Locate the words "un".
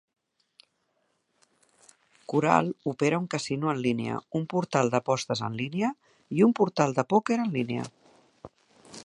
3.25-3.27, 4.41-4.49, 6.49-6.57